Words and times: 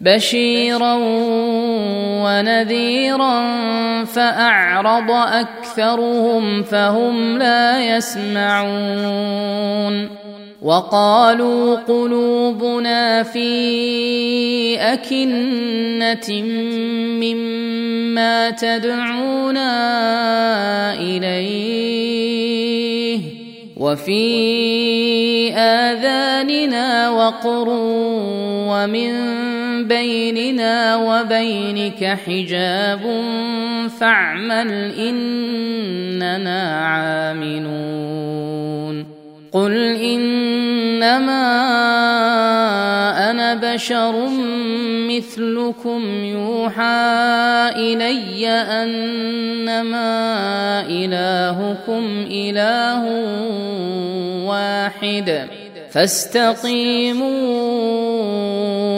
بشيرا 0.00 0.94
ونذيرا 2.24 3.44
فأعرض 4.04 5.10
أكثرهم 5.10 6.62
فهم 6.62 7.38
لا 7.38 7.96
يسمعون 7.96 9.36
وقالوا 10.62 11.76
قلوبنا 11.76 13.22
في 13.22 14.80
أكنة 14.80 16.42
مما 17.22 18.50
تدعونا 18.50 19.74
إليه 20.94 22.36
وفي 23.76 25.52
آذاننا 25.52 27.10
وقر 27.10 27.68
ومن 28.68 29.36
بيننا 29.84 30.96
وبينك 30.96 32.18
حجاب 32.26 33.00
فاعمل 34.00 34.70
إننا 34.98 36.60
عاملون. 36.86 37.86
قل 39.52 39.76
إنما 39.96 41.46
أنا 43.30 43.74
بشر 43.74 44.28
مثلكم 45.08 46.24
يوحى 46.24 47.16
إلي 47.76 48.48
أنما 48.48 50.10
إلهكم 50.88 52.26
إله 52.30 53.02
واحد. 54.46 55.46
فاستقيموا 55.90 57.26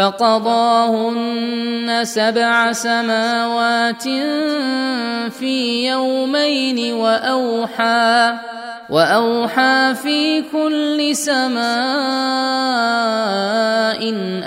فقضاهن 0.00 2.00
سبع 2.04 2.72
سماوات 2.72 4.02
في 5.30 5.86
يومين 5.88 6.94
واوحى 6.94 8.34
واوحى 8.90 9.94
في 10.02 10.42
كل 10.52 11.16
سماء 11.16 11.60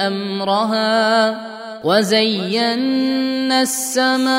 امرها 0.08 1.38
وزينا 1.84 3.62
السماء 3.62 4.34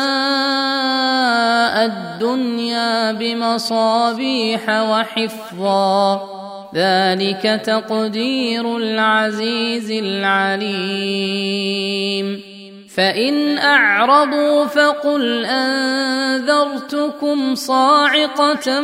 الدنيا 1.84 3.12
بمصابيح 3.12 4.68
وحفظا. 4.68 6.33
ذلك 6.74 7.60
تقدير 7.64 8.76
العزيز 8.76 9.90
العليم. 9.90 11.74
فإن 12.96 13.58
أعرضوا 13.58 14.64
فقل 14.64 15.44
أنذرتكم 15.44 17.54
صاعقة 17.54 18.80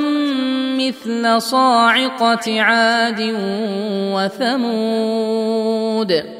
مثل 0.79 1.43
صاعقة 1.43 2.61
عاد 2.61 3.35
وثمود. 4.15 6.40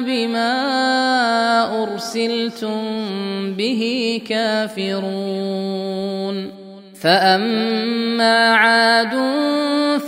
بما 0.00 1.82
ارسلتم 1.82 2.82
به 3.54 3.82
كافرون 4.28 5.78
فاما 7.00 8.54
عاد 8.54 9.14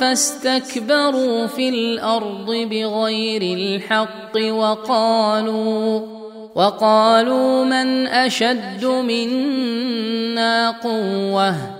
فاستكبروا 0.00 1.46
في 1.46 1.68
الأرض 1.68 2.46
بغير 2.46 3.42
الحق 3.58 4.36
وقالوا 4.50 6.00
وقالوا 6.54 7.64
من 7.64 8.06
اشد 8.06 8.84
منا 8.84 10.70
قوه 10.70 11.79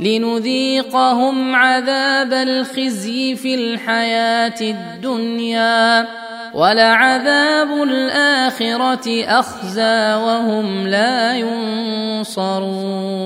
لنذيقهم 0.00 1.54
عذاب 1.54 2.32
الخزي 2.32 3.36
في 3.36 3.54
الحياة 3.54 4.60
الدنيا 4.60 6.06
ولعذاب 6.54 7.82
الآخرة 7.82 9.24
أخزى 9.24 10.14
وهم 10.14 10.86
لا 10.86 11.34
ينصرون. 11.36 13.20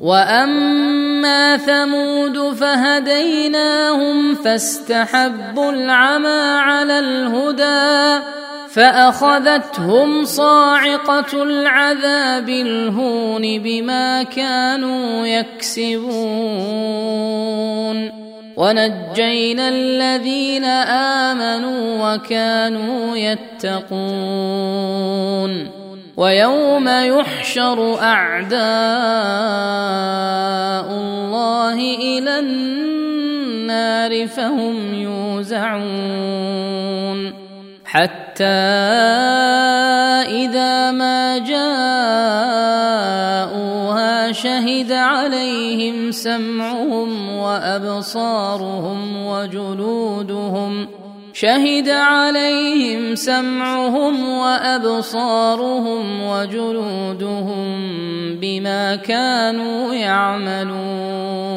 وأما 0.00 1.56
ثمود 1.56 2.54
فهديناهم 2.54 4.34
فاستحبوا 4.34 5.72
العمى 5.72 6.60
على 6.60 6.98
الهدى 6.98 8.24
فأخذتهم 8.76 10.24
صاعقة 10.24 11.42
العذاب 11.42 12.48
الهون 12.48 13.42
بما 13.58 14.22
كانوا 14.22 15.26
يكسبون. 15.26 16.06
ونجينا 18.56 19.68
الذين 19.68 20.64
آمنوا 21.24 22.14
وكانوا 22.14 23.16
يتقون. 23.16 23.76
ويوم 26.16 26.88
يحشر 26.88 27.98
أعداء 28.02 28.60
الله 30.90 31.74
إلى 31.80 32.38
النار 32.38 34.26
فهم 34.26 34.94
يوزعون. 34.94 35.86
حتى 37.84 38.25
إذا 40.28 40.90
ما 40.90 41.38
جاءوها 41.38 41.66
شهد 44.32 44.92
عليهم 44.92 46.10
سمعهم 46.10 47.30
وأبصارهم 47.36 49.26
وجلودهم 49.26 50.88
شهد 51.32 51.88
عليهم 51.88 53.14
سمعهم 53.14 54.28
وأبصارهم 54.28 56.22
وجلودهم 56.22 57.66
بما 58.40 58.96
كانوا 58.96 59.94
يعملون 59.94 61.56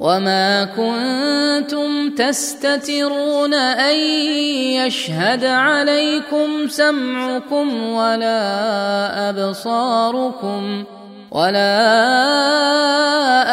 وما 0.00 0.64
كنتم 0.64 2.10
تستترون 2.14 3.54
ان 3.54 3.96
يشهد 4.76 5.44
عليكم 5.44 6.68
سمعكم 6.68 7.82
ولا 7.82 8.40
ابصاركم 9.30 10.84
ولا 11.30 11.76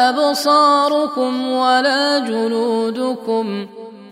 ابصاركم 0.08 1.52
ولا 1.52 2.18
جلودكم 2.18 3.66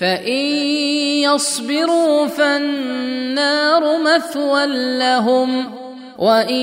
فان 0.00 0.28
يصبروا 1.28 2.26
فالنار 2.26 4.02
مثوى 4.02 4.66
لهم 4.98 5.70
وان 6.18 6.54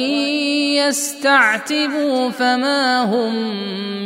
يستعتبوا 0.81 2.29
فما 2.29 3.03
هم 3.03 3.35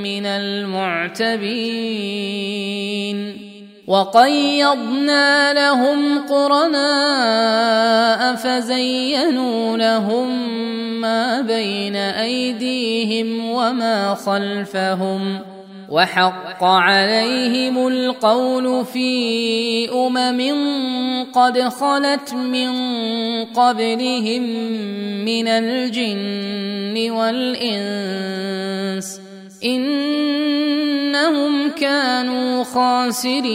من 0.04 0.26
المعتبين 0.26 1.52
وقيضنا 3.88 5.54
لهم 5.54 6.20
قرناء 6.20 7.56
فزينوا 8.36 9.78
لهم 9.78 10.50
ما 11.02 11.42
بين 11.42 11.96
ايديهم 11.96 13.50
وما 13.50 14.16
خلفهم 14.16 15.40
وحق 15.92 16.64
عليهم 16.64 17.88
القول 17.88 18.86
في 18.86 19.90
أمم 19.90 20.42
قد 21.34 21.60
خلت 21.60 22.34
من 22.34 22.72
قبلهم 23.46 24.44
من 25.26 25.48
الجن 25.48 27.12
والإنس 27.12 28.52
إنهم 29.64 30.90
كانوا 31.70 32.64
خاسرين 32.64 33.52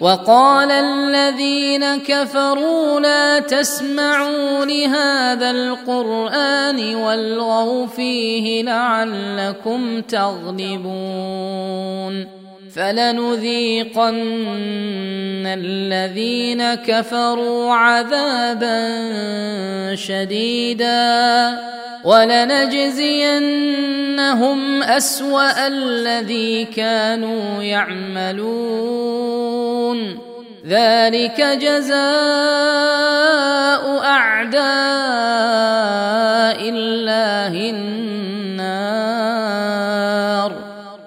وقال 0.00 0.70
الذين 0.70 1.96
كفروا 1.96 3.00
لا 3.00 3.38
تسمعوا 3.38 4.64
لهذا 4.64 5.50
القرآن 5.50 6.94
والغوا 6.94 7.86
فيه 7.86 8.62
لعلكم 8.62 10.00
تغلبون 10.00 11.24
فلنذيقن 12.74 14.14
الذين 15.46 16.74
كفروا 16.74 17.72
عذابا 17.74 18.74
شديدا 19.94 21.58
ولنجزينهم 22.04 23.32
أسوأ 24.82 25.66
الذي 25.66 26.64
كانوا 26.64 27.62
يعملون. 27.62 29.54
ذلك 30.66 31.40
جزاء 31.40 31.94
أعداء 34.04 34.64
الله 36.68 37.70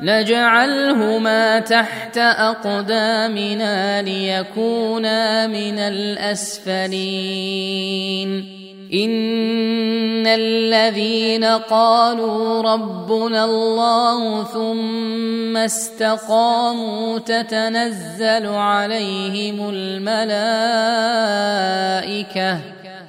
نجعلهما 0.00 1.60
تحت 1.60 2.18
أقدامنا 2.18 4.02
ليكونا 4.02 5.46
من 5.46 5.78
الأسفلين. 5.78 7.04
إن 8.94 10.26
الذين 10.26 11.44
قالوا 11.44 12.62
ربنا 12.62 13.44
الله 13.44 14.44
ثم 14.44 15.56
استقاموا 15.56 17.18
تتنزل 17.18 18.46
عليهم 18.46 19.70
الملائكة 19.70 20.44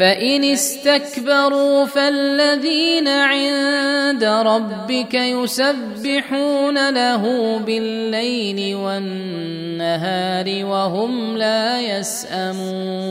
فان 0.00 0.44
استكبروا 0.44 1.84
فالذين 1.84 3.08
عند 3.08 4.24
ربك 4.24 5.14
يسبحون 5.14 6.90
له 6.90 7.56
بالليل 7.58 8.74
والنهار 8.74 10.64
وهم 10.64 11.36
لا 11.36 11.80
يسامون 11.80 13.10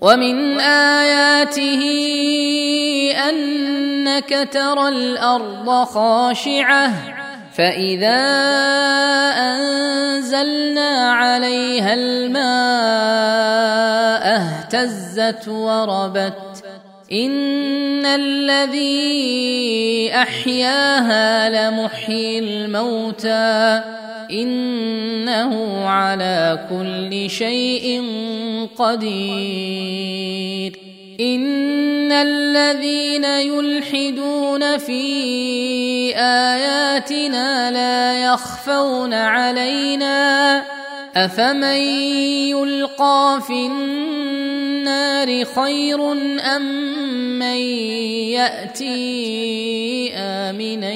ومن 0.00 0.60
اياته 0.60 1.82
انك 3.28 4.48
ترى 4.52 4.88
الأرض 4.88 5.84
خاشعه 5.84 6.92
فاذا 7.56 8.16
أنزلنا 10.34 11.12
عليها 11.12 11.94
الماء 11.94 12.36
اهتزت 14.36 15.48
وربت. 15.48 16.64
إن 17.12 18.06
الذي 18.06 20.10
أحياها 20.14 21.70
لمحيي 21.70 22.38
الموتى. 22.38 23.82
إنه 24.30 25.84
على 25.88 26.66
كل 26.70 27.30
شيء 27.30 28.04
قدير. 28.78 30.85
ان 31.20 32.12
الذين 32.12 33.24
يلحدون 33.24 34.78
في 34.78 35.02
اياتنا 36.16 37.70
لا 37.70 38.24
يخفون 38.24 39.14
علينا 39.14 40.62
افمن 41.16 41.80
يلقى 42.52 43.40
في 43.46 43.66
النار 43.66 45.44
خير 45.44 46.12
ام 46.56 46.62
من 47.38 47.56
ياتي 48.36 50.12
امنا 50.14 50.92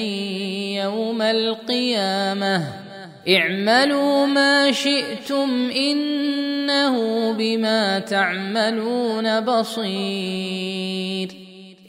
يوم 0.83 1.21
القيامه 1.21 2.80
اعملوا 3.27 4.25
ما 4.25 4.71
شئتم 4.71 5.69
إنه 5.75 7.31
بما 7.31 7.99
تعملون 7.99 9.39
بصير. 9.39 11.27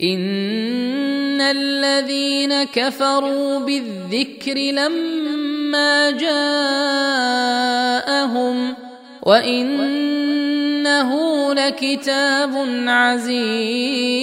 إن 0.03 1.41
الذين 1.41 2.65
كفروا 2.65 3.59
بالذكر 3.59 4.55
لما 4.55 6.11
جاءهم 6.11 6.33
وإنه 9.23 11.13
لكتاب 11.55 12.67
عزيز. 12.87 14.23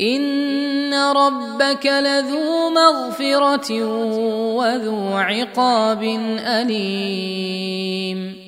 ان 0.00 0.94
ربك 0.94 1.86
لذو 1.86 2.70
مغفره 2.70 3.84
وذو 4.54 5.16
عقاب 5.16 6.02
اليم 6.46 8.40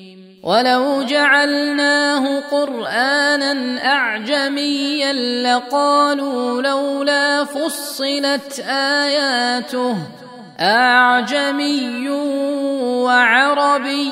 ولو 0.43 1.03
جعلناه 1.03 2.39
قرانا 2.51 3.85
اعجميا 3.85 5.13
لقالوا 5.43 6.61
لولا 6.61 7.43
فصلت 7.43 8.59
اياته 8.59 9.97
اعجمي 10.59 12.09
وعربي 13.03 14.11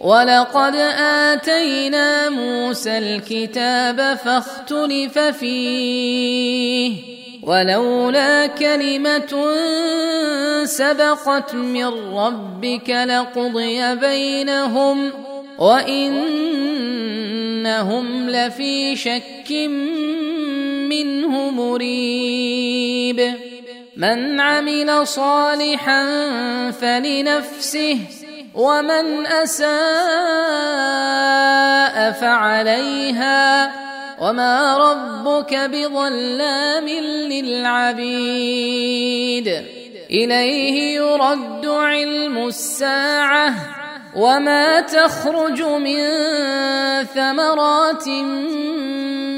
ولقد 0.00 0.74
آتينا 0.96 2.28
موسى 2.28 2.98
الكتاب 2.98 4.18
فاختلف 4.24 5.18
فيه 5.18 6.92
ولولا 7.42 8.46
كلمة 8.46 9.54
سبقت 10.64 11.54
من 11.54 12.14
ربك 12.16 12.90
لقضي 12.90 13.94
بينهم 13.94 15.12
وإنهم 15.58 16.30
لفي 18.30 18.96
شك 18.96 19.52
منه 20.88 21.50
مريب. 21.50 23.34
من 23.96 24.40
عمل 24.40 25.06
صالحا 25.06 26.00
فلنفسه 26.70 27.98
ومن 28.54 29.26
أساء 29.26 29.70
فعليها 32.12 33.72
وما 34.20 34.76
ربك 34.76 35.54
بظلام 35.54 36.88
للعبيد. 37.32 38.68
إليه 40.10 40.94
يرد 40.94 41.66
علم 41.66 42.46
الساعة 42.46 43.54
وما 44.16 44.80
تخرج 44.80 45.62
من 45.62 46.00
ثمرات 47.04 48.08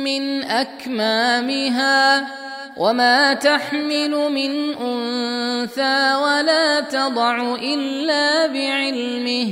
من 0.05 0.45
أكمامها. 0.45 2.42
وما 2.77 3.35
تحمل 3.35 4.11
من 4.11 4.75
انثى 4.75 6.15
ولا 6.15 6.81
تضع 6.81 7.55
الا 7.55 8.47
بعلمه 8.47 9.49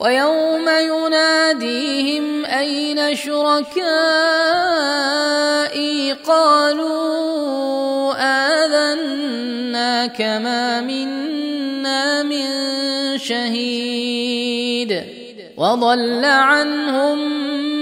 ويوم 0.00 0.68
يناديهم 0.68 2.44
اين 2.44 3.16
شركائي 3.16 3.82
قالوا 6.12 8.14
اذنا 8.64 10.06
كما 10.06 10.80
منا 10.80 12.22
من 12.22 12.46
شهيد 13.18 15.04
وضل 15.56 16.24
عنهم 16.24 17.18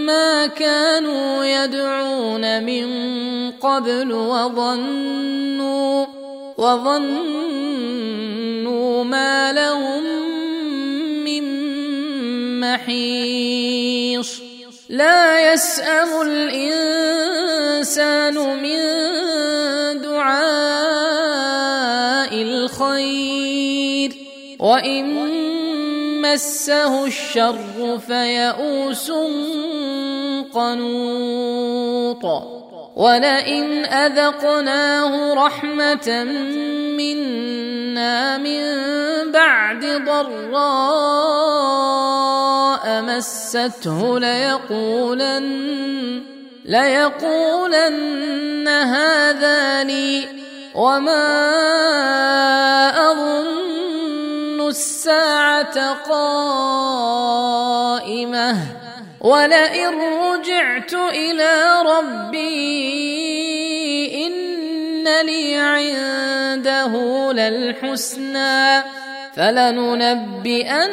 ما 0.06 0.46
كانوا 0.46 1.44
يدعون 1.44 2.64
من 2.64 2.86
قبل 3.62 4.12
وظنوا 4.12 6.07
وظنوا 6.59 7.45
ما 9.04 9.52
لهم 9.52 10.02
من 11.25 11.45
محيص. 12.61 14.40
لا 14.88 15.52
يسأم 15.52 16.23
الإنسان 16.23 17.42
من 18.35 18.78
دعاء 20.02 20.42
الخير. 22.35 24.12
وإن 24.61 25.07
مسه 26.23 27.04
الشر 27.07 27.99
فيئوس 28.07 29.11
قنوط. 30.54 32.25
ولئن 32.96 33.85
اذقناه 33.85 35.35
رحمه 35.35 36.24
منا 36.96 38.38
من 38.38 38.62
بعد 39.33 39.85
ضراء 40.05 41.33
مسته 43.02 44.18
ليقولن 44.18 46.22
ليقولن 46.64 48.68
هذا 48.68 49.85
لي 49.85 50.28
وما 50.74 51.22
اظن 53.11 54.68
الساعة 54.68 55.92
قائمه 56.09 56.42
ولئن 59.22 60.00
رجعت 60.00 60.94
إلى 60.94 61.82
ربي 61.87 62.66
إن 64.26 65.04
لي 65.26 65.54
عنده 65.56 66.92
للحسنى 67.32 68.82
فلننبئن 69.37 70.90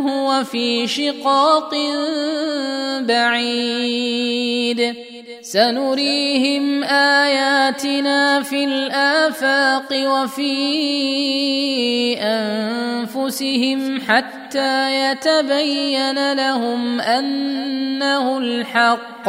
هو 0.00 0.44
في 0.44 0.86
شقاق 0.86 1.74
بعيد. 3.00 4.94
سنريهم 5.42 6.84
آياتنا 6.84 8.42
في 8.42 8.64
الآفاق 8.64 9.88
وفي 9.92 10.56
أنفسهم 12.18 14.00
حتى 14.00 15.10
يتبين 15.10 16.32
لهم 16.32 17.00
أنه 17.00 18.38
الحق. 18.38 19.28